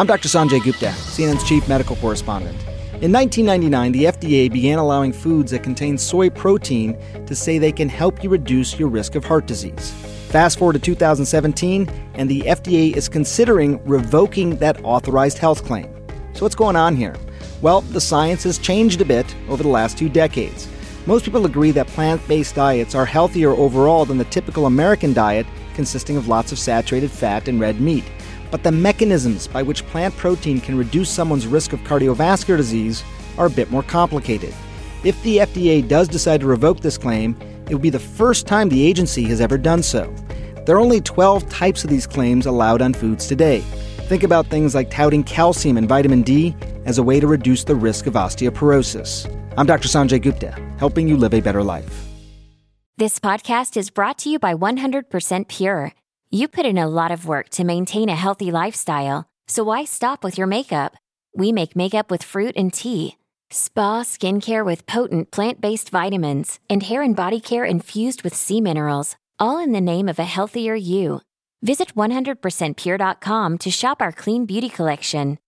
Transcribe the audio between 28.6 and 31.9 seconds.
the mechanisms by which plant protein can reduce someone's risk of